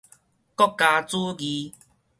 [0.55, 1.73] 國家主義